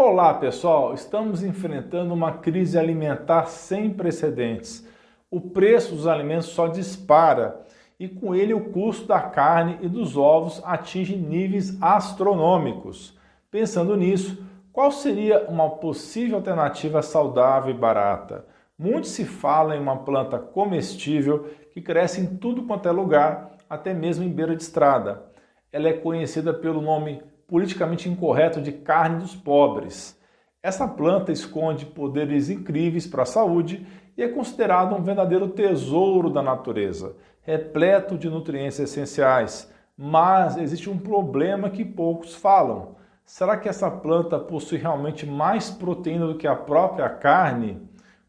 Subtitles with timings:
[0.00, 4.86] Olá pessoal, estamos enfrentando uma crise alimentar sem precedentes.
[5.28, 7.66] O preço dos alimentos só dispara
[7.98, 13.18] e com ele o custo da carne e dos ovos atinge níveis astronômicos.
[13.50, 14.40] Pensando nisso,
[14.72, 18.46] qual seria uma possível alternativa saudável e barata?
[18.78, 23.92] Muito se fala em uma planta comestível que cresce em tudo quanto é lugar, até
[23.92, 25.24] mesmo em beira de estrada.
[25.72, 30.16] Ela é conhecida pelo nome politicamente incorreto de carne dos pobres.
[30.62, 33.86] Essa planta esconde poderes incríveis para a saúde
[34.16, 39.72] e é considerada um verdadeiro tesouro da natureza, repleto de nutrientes essenciais.
[39.96, 42.96] Mas existe um problema que poucos falam.
[43.24, 47.80] Será que essa planta possui realmente mais proteína do que a própria carne?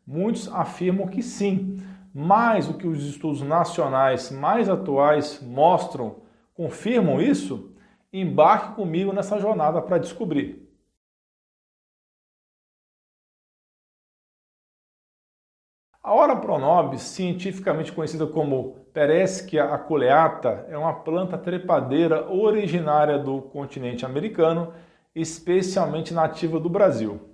[0.08, 1.77] Muitos afirmam que sim,
[2.13, 6.17] mas o que os estudos nacionais mais atuais mostram
[6.53, 7.72] confirmam isso?
[8.12, 10.67] Embarque comigo nessa jornada para descobrir.
[16.02, 24.06] A Ora pronobis, cientificamente conhecida como Pereschia aculeata, é uma planta trepadeira originária do continente
[24.06, 24.73] americano,
[25.14, 27.30] especialmente nativa do Brasil.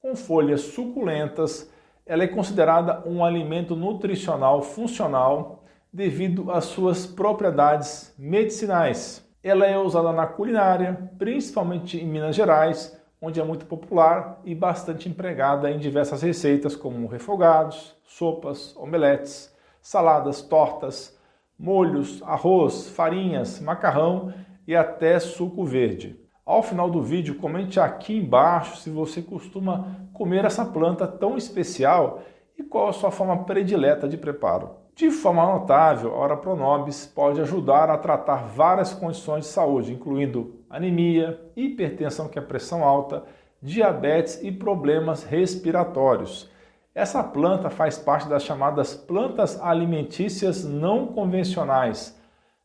[0.00, 1.72] Com folhas suculentas,
[2.06, 9.28] ela é considerada um alimento nutricional funcional devido às suas propriedades medicinais.
[9.42, 15.08] Ela é usada na culinária, principalmente em Minas Gerais, onde é muito popular e bastante
[15.08, 21.18] empregada em diversas receitas como refogados, sopas, omeletes, saladas, tortas,
[21.58, 24.30] molhos, arroz, farinhas, macarrão
[24.66, 26.20] e até suco verde.
[26.44, 32.20] Ao final do vídeo, comente aqui embaixo se você costuma comer essa planta tão especial
[32.58, 34.79] e qual a sua forma predileta de preparo.
[35.00, 40.60] De forma notável, a Ora Pronobis pode ajudar a tratar várias condições de saúde, incluindo
[40.68, 43.24] anemia, hipertensão, que é pressão alta,
[43.62, 46.50] diabetes e problemas respiratórios.
[46.94, 52.20] Essa planta faz parte das chamadas plantas alimentícias não convencionais,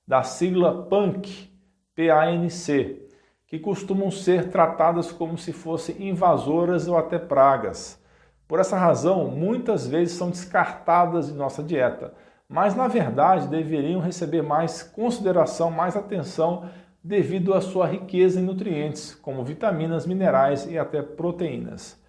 [0.05, 1.49] da sigla PANC,
[1.95, 3.01] PANC,
[3.47, 7.97] que costumam ser tratadas como se fossem invasoras ou até pragas.
[8.45, 12.13] Por essa razão, muitas vezes são descartadas de nossa dieta,
[12.47, 16.69] mas na verdade deveriam receber mais consideração, mais atenção
[17.03, 22.01] devido à sua riqueza em nutrientes, como vitaminas, minerais e até proteínas.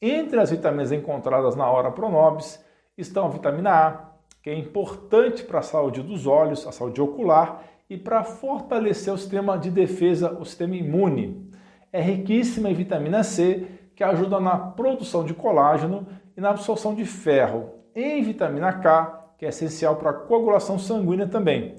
[0.00, 2.64] Entre as vitaminas encontradas na hora pronobis
[2.96, 4.08] estão a vitamina A,
[4.42, 9.18] que é importante para a saúde dos olhos, a saúde ocular e para fortalecer o
[9.18, 11.50] sistema de defesa, o sistema imune.
[11.92, 13.66] É riquíssima em vitamina C,
[13.96, 16.06] que ajuda na produção de colágeno
[16.36, 17.70] e na absorção de ferro.
[17.94, 21.76] Em vitamina K, que é essencial para a coagulação sanguínea também.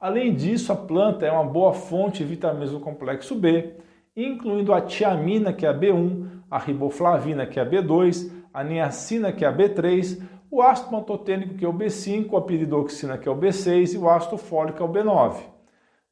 [0.00, 3.74] Além disso, a planta é uma boa fonte de vitaminas do complexo B,
[4.16, 9.30] incluindo a tiamina, que é a B1, a riboflavina, que é a B2, a niacina,
[9.30, 10.20] que é a B3,
[10.50, 14.10] o ácido pantotênico, que é o B5, a piridoxina, que é o B6 e o
[14.10, 15.36] ácido fólico, que é o B9.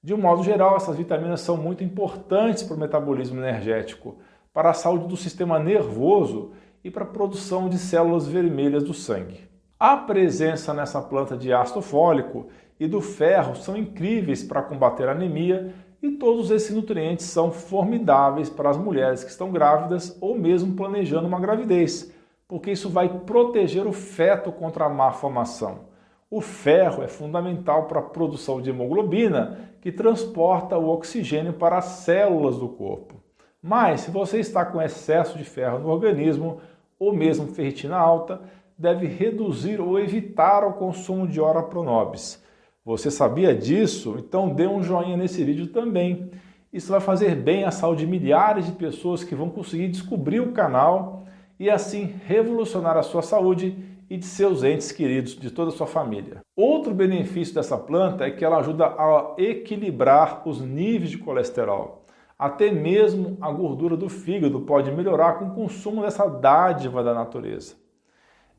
[0.02, 4.16] De um modo geral, essas vitaminas são muito importantes para o metabolismo energético
[4.52, 6.52] para a saúde do sistema nervoso
[6.82, 9.49] e para a produção de células vermelhas do sangue.
[9.80, 12.48] A presença nessa planta de ácido fólico
[12.78, 18.68] e do ferro são incríveis para combater anemia e todos esses nutrientes são formidáveis para
[18.68, 22.12] as mulheres que estão grávidas ou mesmo planejando uma gravidez,
[22.46, 25.88] porque isso vai proteger o feto contra a má formação.
[26.30, 31.86] O ferro é fundamental para a produção de hemoglobina, que transporta o oxigênio para as
[31.86, 33.14] células do corpo.
[33.62, 36.60] Mas, se você está com excesso de ferro no organismo,
[36.98, 38.42] ou mesmo ferritina alta,
[38.80, 42.42] deve reduzir ou evitar o consumo de ora pronobis.
[42.82, 44.16] Você sabia disso?
[44.18, 46.30] Então dê um joinha nesse vídeo também.
[46.72, 50.52] Isso vai fazer bem à saúde de milhares de pessoas que vão conseguir descobrir o
[50.52, 51.26] canal
[51.58, 53.76] e assim revolucionar a sua saúde
[54.08, 56.38] e de seus entes queridos, de toda a sua família.
[56.56, 62.06] Outro benefício dessa planta é que ela ajuda a equilibrar os níveis de colesterol.
[62.38, 67.74] Até mesmo a gordura do fígado pode melhorar com o consumo dessa dádiva da natureza.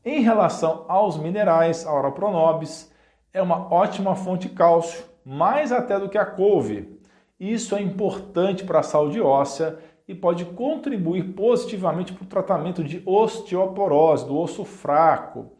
[0.04, 2.92] Em relação aos minerais, a Ora Pronobis
[3.32, 6.98] é uma ótima fonte de cálcio, mais até do que a couve.
[7.38, 9.78] Isso é importante para a saúde óssea
[10.08, 15.52] e pode contribuir positivamente para o tratamento de osteoporose, do osso fraco.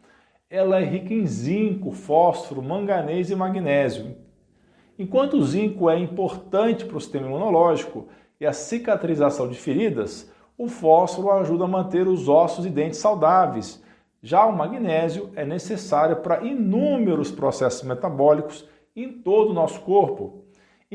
[0.49, 4.17] Ela é rica em zinco, fósforo, manganês e magnésio.
[4.99, 8.09] Enquanto o zinco é importante para o sistema imunológico
[8.41, 13.81] e a cicatrização de feridas, o fósforo ajuda a manter os ossos e dentes saudáveis.
[14.25, 18.65] Já o magnésio é necessário para inúmeros processos metabólicos
[18.95, 20.45] em todo o nosso corpo.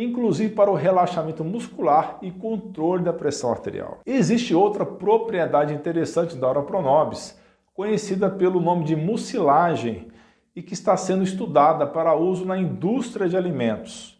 [0.00, 3.98] inclusive para o relaxamento muscular e controle da pressão arterial.
[4.06, 7.36] Existe outra propriedade interessante da Ora Pronobis,
[7.74, 10.06] conhecida pelo nome de mucilagem
[10.54, 14.16] e que está sendo estudada para uso na indústria de alimentos.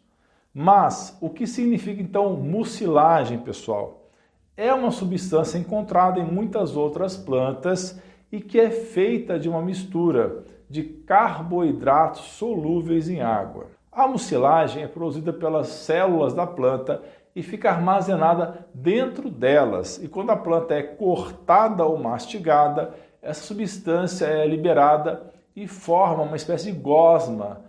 [0.53, 4.11] Mas o que significa então mucilagem, pessoal?
[4.57, 10.45] É uma substância encontrada em muitas outras plantas e que é feita de uma mistura
[10.69, 13.67] de carboidratos solúveis em água.
[13.91, 17.03] A mucilagem é produzida pelas células da planta
[17.35, 20.03] e fica armazenada dentro delas.
[20.03, 26.37] E quando a planta é cortada ou mastigada, essa substância é liberada e forma uma
[26.37, 27.61] espécie de gosma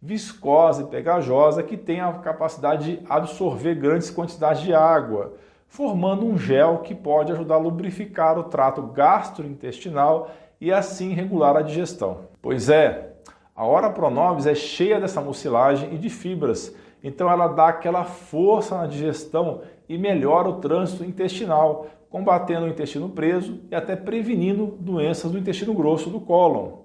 [0.00, 5.34] viscosa e pegajosa que tem a capacidade de absorver grandes quantidades de água,
[5.68, 10.30] formando um gel que pode ajudar a lubrificar o trato gastrointestinal
[10.60, 12.22] e assim regular a digestão.
[12.42, 13.12] Pois é,
[13.54, 16.74] a Ora Pronobis é cheia dessa mucilagem e de fibras,
[17.04, 23.08] então ela dá aquela força na digestão e melhora o trânsito intestinal, combatendo o intestino
[23.10, 26.78] preso e até prevenindo doenças do intestino grosso do cólon.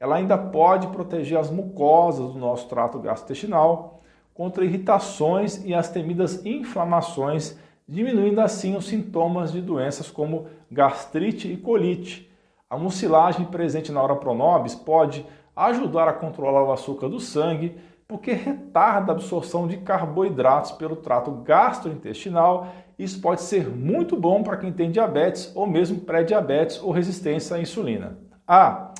[0.00, 4.00] Ela ainda pode proteger as mucosas do nosso trato gastrointestinal
[4.34, 7.56] contra irritações e as temidas inflamações,
[7.88, 12.30] diminuindo assim os sintomas de doenças como gastrite e colite.
[12.68, 17.76] A mucilagem presente na Ora Pronobis pode ajudar a controlar o açúcar do sangue,
[18.08, 22.68] porque retarda a absorção de carboidratos pelo trato gastrointestinal.
[22.98, 27.60] Isso pode ser muito bom para quem tem diabetes ou mesmo pré-diabetes ou resistência à
[27.60, 28.18] insulina.
[28.46, 28.92] Ah,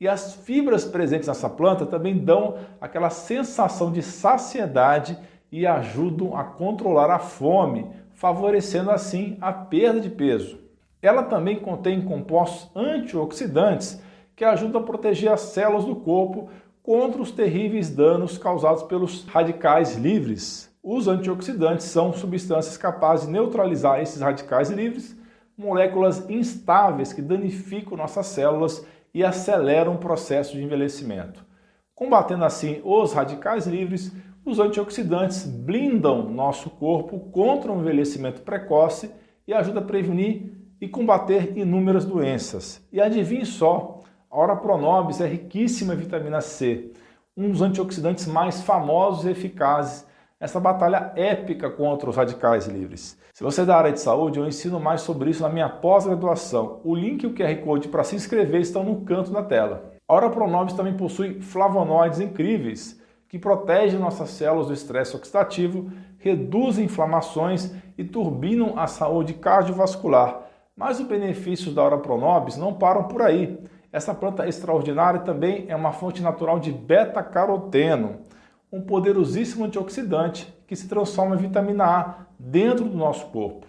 [0.00, 5.18] e as fibras presentes nessa planta também dão aquela sensação de saciedade
[5.50, 10.58] e ajudam a controlar a fome, favorecendo assim a perda de peso.
[11.00, 14.02] Ela também contém compostos antioxidantes
[14.34, 16.50] que ajuda a proteger as células do corpo
[16.82, 20.68] contra os terríveis danos causados pelos radicais livres.
[20.82, 25.16] Os antioxidantes são substâncias capazes de neutralizar esses radicais livres,
[25.56, 31.46] moléculas instáveis que danificam nossas células e aceleram o processo de envelhecimento.
[31.94, 34.12] Combatendo assim os radicais livres,
[34.44, 39.10] os antioxidantes blindam nosso corpo contra o envelhecimento precoce
[39.46, 42.86] e ajudam a prevenir e combater inúmeras doenças.
[42.92, 44.00] E adivinhe só,
[44.30, 46.92] a Ora Pronobis é riquíssima em vitamina C,
[47.36, 50.06] um dos antioxidantes mais famosos e eficazes
[50.40, 53.18] nessa batalha épica contra os radicais livres.
[53.34, 56.80] Se você é da área de saúde, eu ensino mais sobre isso na minha pós-graduação.
[56.84, 59.92] O link e o QR Code para se inscrever estão no canto da tela.
[60.08, 62.97] A Ora Pronobis também possui flavonoides incríveis
[63.28, 70.40] que protegem nossas células do estresse oxidativo, reduzem inflamações e turbinam a saúde cardiovascular.
[70.74, 73.58] Mas os benefícios da Ora Pronobis não param por aí.
[73.92, 78.20] Essa planta extraordinária também é uma fonte natural de beta-caroteno,
[78.72, 83.66] um poderosíssimo antioxidante que se transforma em vitamina A dentro do nosso corpo.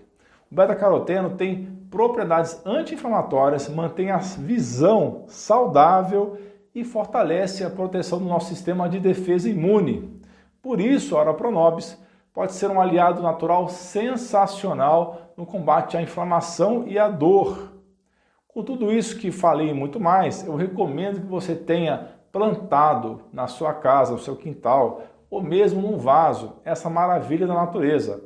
[0.52, 6.38] O beta-caroteno tem propriedades anti-inflamatórias, mantém a visão saudável
[6.74, 10.22] e fortalece a proteção do nosso sistema de defesa imune.
[10.62, 11.36] Por isso, a Ora
[12.34, 17.74] pode ser um aliado natural sensacional no combate à inflamação e à dor.
[18.48, 23.48] Com tudo isso que falei e muito mais, eu recomendo que você tenha plantado na
[23.48, 28.24] sua casa, no seu quintal, ou mesmo num vaso, essa maravilha da natureza.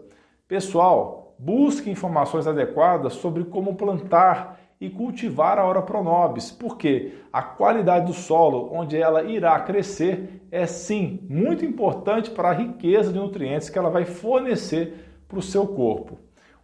[0.48, 8.08] Pessoal, busque informações adequadas sobre como plantar e cultivar a Ora Pronobis, porque a qualidade
[8.08, 13.70] do solo onde ela irá crescer é sim muito importante para a riqueza de nutrientes
[13.70, 16.18] que ela vai fornecer para o seu corpo.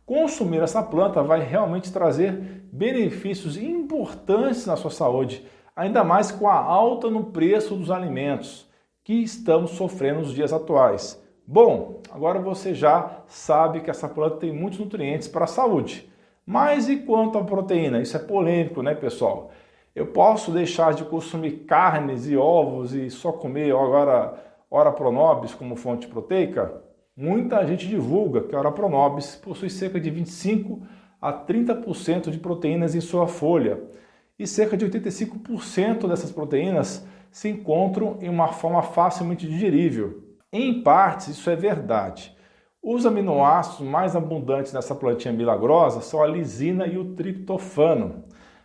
[0.06, 6.56] Consumir essa planta vai realmente trazer benefícios importantes na sua saúde, ainda mais com a
[6.56, 8.68] alta no preço dos alimentos
[9.02, 11.24] que estamos sofrendo nos dias atuais.
[11.48, 16.09] Bom, agora você já sabe que essa planta tem muitos nutrientes para a saúde.
[16.50, 18.02] Mas e quanto à proteína?
[18.02, 19.52] Isso é polêmico, né, pessoal?
[19.96, 24.34] Eu posso deixar de consumir carnes e ovos e só comer agora
[24.72, 26.82] ora pronobis como fonte proteica?
[27.16, 30.82] Muita gente divulga que a Ora Pronobis possui cerca de 25
[31.22, 33.84] a 30% de proteínas em sua folha
[34.40, 40.24] e cerca de 85% dessas proteínas se encontram em uma forma facilmente digerível.
[40.52, 42.36] Em partes, isso é verdade.
[42.82, 48.24] Os aminoácidos mais abundantes nessa plantinha milagrosa são a lisina e o triptofano.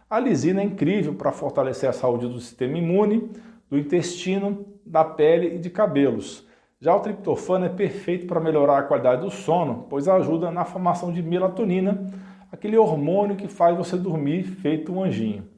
[0.08, 3.28] A lisina é incrível para fortalecer a saúde do sistema imune,
[3.68, 6.46] do intestino, da pele e de cabelos.
[6.80, 11.12] Já o triptofano é perfeito para melhorar a qualidade do sono, pois ajuda na formação
[11.12, 12.06] de melatonina,
[12.52, 15.48] aquele hormônio que faz você dormir feito um anjinho.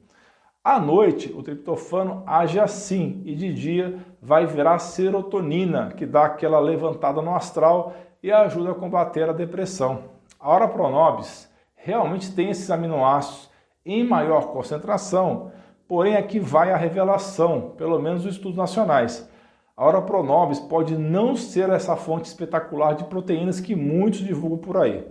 [0.63, 6.59] À noite, o triptofano age assim e de dia vai virar serotonina, que dá aquela
[6.59, 10.03] levantada no astral e ajuda a combater a depressão.
[10.39, 13.49] A hora pronobis realmente tem esses aminoácidos
[13.85, 15.51] em maior concentração,
[15.87, 19.29] porém aqui vai a revelação, pelo menos os estudos nacionais.
[19.75, 24.77] A hora pronobis pode não ser essa fonte espetacular de proteínas que muitos divulgam por
[24.77, 25.07] aí.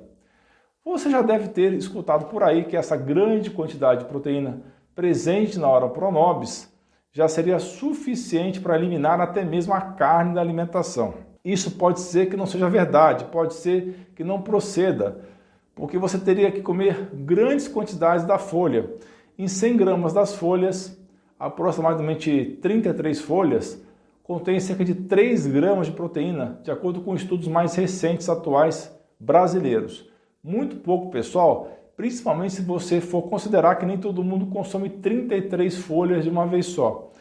[0.84, 4.62] Você já deve ter escutado por aí que essa grande quantidade de proteína
[4.94, 6.72] presente na hora pronobis
[7.12, 11.14] já seria suficiente para eliminar até mesmo a carne da alimentação.
[11.46, 15.20] Isso pode ser que não seja verdade, pode ser que não proceda,
[15.76, 18.90] porque você teria que comer grandes quantidades da folha.
[19.38, 21.00] Em 100 gramas das folhas,
[21.38, 23.80] aproximadamente 33 folhas,
[24.24, 30.10] contém cerca de 3 gramas de proteína, de acordo com estudos mais recentes atuais brasileiros.
[30.42, 36.24] Muito pouco, pessoal, principalmente se você for considerar que nem todo mundo consome 33 folhas
[36.24, 37.12] de uma vez só.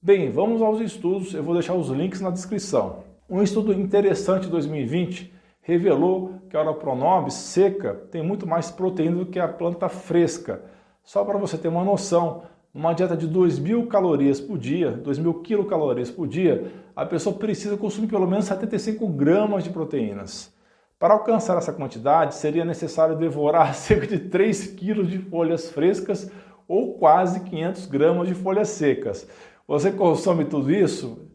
[0.00, 3.05] Bem, vamos aos estudos, eu vou deixar os links na descrição.
[3.28, 9.26] Um estudo interessante de 2020 revelou que a Oropronobis seca tem muito mais proteína do
[9.26, 10.62] que a planta fresca.
[11.02, 16.08] Só para você ter uma noção, uma dieta de 2.000 calorias por dia, 2.000 quilocalorias
[16.08, 20.54] por dia, a pessoa precisa consumir pelo menos 75 gramas de proteínas.
[20.96, 26.30] Para alcançar essa quantidade, seria necessário devorar cerca de 3 quilos de folhas frescas
[26.68, 29.28] ou quase 500 gramas de folhas secas.
[29.66, 31.25] Você consome tudo isso?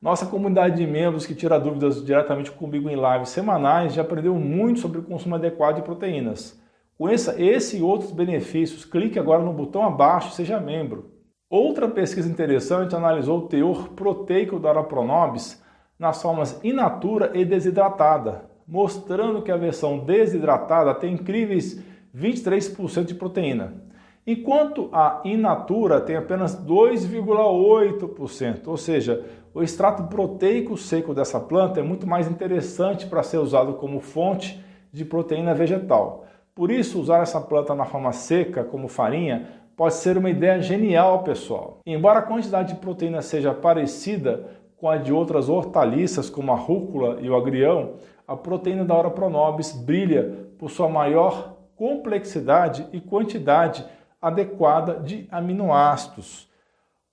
[0.00, 4.78] Nossa comunidade de membros que tira dúvidas diretamente comigo em lives semanais já aprendeu muito
[4.78, 6.56] sobre o consumo adequado de proteínas.
[6.96, 11.10] Conheça esse e outros benefícios, clique agora no botão abaixo e seja membro.
[11.50, 15.60] Outra pesquisa interessante analisou o teor proteico da Arapronobis
[15.98, 21.82] nas formas in natura e desidratada, mostrando que a versão desidratada tem incríveis
[22.16, 23.82] 23% de proteína,
[24.24, 29.24] enquanto a in natura tem apenas 2,8%, ou seja,
[29.54, 34.62] o extrato proteico seco dessa planta é muito mais interessante para ser usado como fonte
[34.92, 36.24] de proteína vegetal.
[36.54, 41.22] Por isso, usar essa planta na forma seca, como farinha, pode ser uma ideia genial,
[41.22, 41.78] pessoal.
[41.86, 44.44] Embora a quantidade de proteína seja parecida
[44.76, 47.94] com a de outras hortaliças, como a rúcula e o agrião,
[48.26, 53.84] a proteína da hora pronobis brilha por sua maior complexidade e quantidade
[54.20, 56.47] adequada de aminoácidos,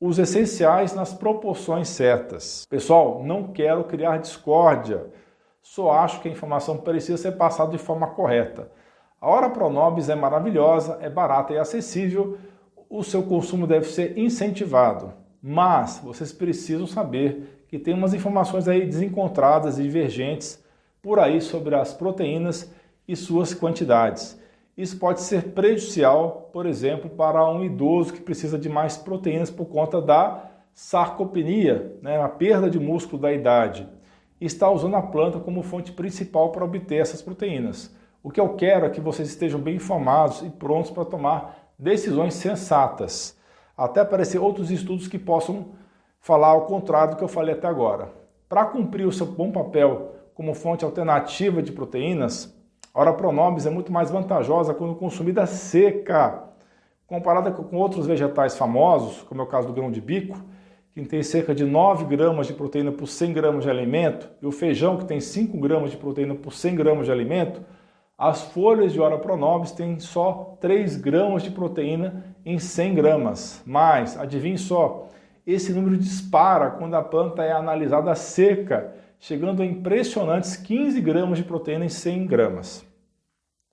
[0.06, 2.64] os essenciais nas proporções certas.
[2.70, 5.08] Pessoal, não quero criar discórdia,
[5.64, 8.70] só acho que a informação precisa ser passada de forma correta.
[9.20, 12.38] A hora pronobis é maravilhosa, é barata e acessível,
[12.88, 15.12] o seu consumo deve ser incentivado.
[15.42, 20.64] Mas vocês precisam saber que tem umas informações aí desencontradas e divergentes
[21.02, 22.72] por aí sobre as proteínas
[23.08, 24.40] e suas quantidades.
[24.78, 29.66] Isso pode ser prejudicial, por exemplo, para um idoso que precisa de mais proteínas por
[29.68, 33.88] conta da sarcopenia, né, a perda de músculo da idade,
[34.40, 37.96] está usando a planta como fonte principal para obter essas proteínas.
[38.22, 42.34] O que eu quero é que vocês estejam bem informados e prontos para tomar decisões
[42.34, 43.38] sensatas,
[43.78, 45.68] até aparecer outros estudos que possam
[46.20, 48.10] falar ao contrário do que eu falei até agora.
[48.50, 52.54] Para cumprir o seu bom papel como fonte alternativa de proteínas,
[52.96, 56.46] a Ora Pronobis é muito mais vantajosa quando consumida seca,
[57.06, 60.38] comparada com outros vegetais famosos, como é o caso do grão de bico,
[60.94, 64.52] que tem cerca de 9 gramas de proteína por 100 gramas de alimento, e o
[64.52, 67.62] feijão, que tem 5 gramas de proteína por 100 gramas de alimento,
[68.18, 73.62] as folhas de Ora Pronobis têm só 3 gramas de proteína em 100 gramas.
[73.66, 75.10] Mas, adivinhe só,
[75.46, 78.94] esse número dispara quando a planta é analisada seca
[79.26, 82.86] chegando a impressionantes 15 gramas de proteína em 100 gramas.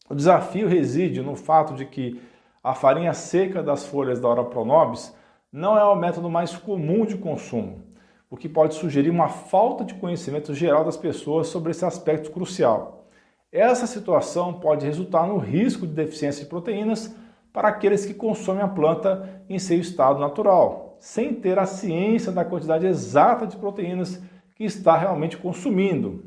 [0.09, 2.19] O desafio reside no fato de que
[2.65, 5.15] a farinha seca das folhas da Ora Pronobis
[5.53, 7.83] não é o método mais comum de consumo,
[8.31, 13.07] o que pode sugerir uma falta de conhecimento geral das pessoas sobre esse aspecto crucial.
[13.53, 17.15] Essa situação pode resultar no risco de deficiência de proteínas
[17.53, 22.43] para aqueles que consomem a planta em seu estado natural, sem ter a ciência da
[22.43, 24.19] quantidade exata de proteínas
[24.55, 26.25] que está realmente consumindo.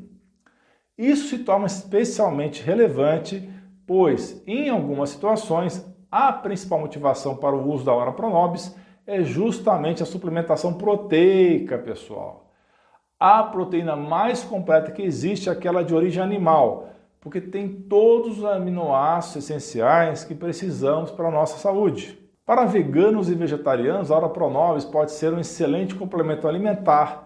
[0.96, 3.48] Isso se torna especialmente relevante,
[3.86, 8.74] pois, em algumas situações, a principal motivação para o uso da hora pronobis
[9.06, 12.50] é justamente a suplementação proteica, pessoal.
[13.18, 16.88] A proteína mais completa que existe é aquela de origem animal,
[17.20, 22.18] porque tem todos os aminoácidos essenciais que precisamos para a nossa saúde.
[22.44, 27.25] Para veganos e vegetarianos, a hora pronobis pode ser um excelente complemento alimentar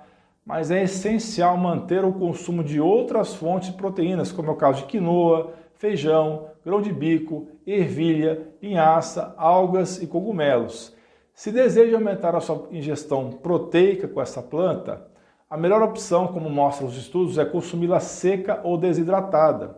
[0.51, 4.81] mas é essencial manter o consumo de outras fontes de proteínas, como é o caso
[4.81, 10.93] de quinoa, feijão, grão de bico, ervilha, linhaça, algas e cogumelos.
[11.33, 15.07] Se deseja aumentar a sua ingestão proteica com essa planta,
[15.49, 19.77] a melhor opção, como mostram os estudos, é consumi-la seca ou desidratada.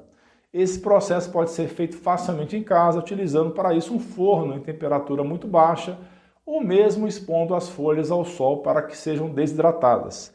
[0.55, 5.23] Esse processo pode ser feito facilmente em casa, utilizando para isso um forno em temperatura
[5.23, 5.99] muito baixa
[6.47, 10.33] ou mesmo expondo as folhas ao sol para que sejam desidratadas.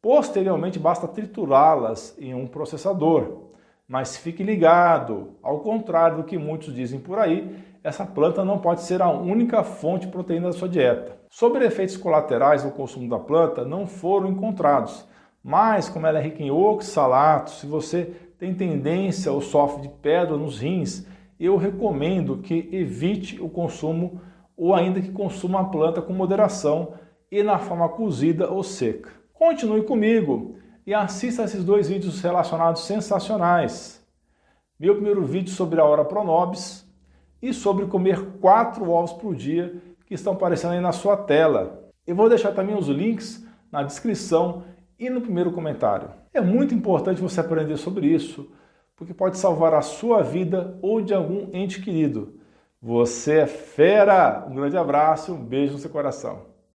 [0.00, 3.48] Posteriormente, basta triturá-las em um processador.
[3.86, 8.82] Mas fique ligado, ao contrário do que muitos dizem por aí, essa planta não pode
[8.82, 11.16] ser a única fonte de proteína da sua dieta.
[11.30, 15.06] Sobre efeitos colaterais do consumo da planta, não foram encontrados,
[15.42, 20.36] mas como ela é rica em oxalatos, se você tem tendência ou sofre de pedra
[20.36, 21.06] nos rins,
[21.40, 24.20] eu recomendo que evite o consumo
[24.56, 26.94] ou ainda que consuma a planta com moderação
[27.30, 29.17] e na forma cozida ou seca.
[29.38, 34.04] Continue comigo e assista esses dois vídeos relacionados sensacionais.
[34.76, 36.84] Meu primeiro vídeo sobre a hora pronobis
[37.40, 41.88] e sobre comer quatro ovos por dia que estão aparecendo aí na sua tela.
[42.04, 44.64] Eu vou deixar também os links na descrição
[44.98, 46.10] e no primeiro comentário.
[46.34, 48.50] É muito importante você aprender sobre isso,
[48.96, 52.40] porque pode salvar a sua vida ou de algum ente querido.
[52.82, 54.48] Você é fera!
[54.50, 56.47] Um grande abraço, um beijo no seu coração.